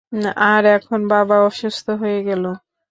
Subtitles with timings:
[0.45, 2.43] আর এখন বাবাও অসুস্থ হয়ে গেল।